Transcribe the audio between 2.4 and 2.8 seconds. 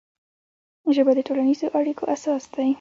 دی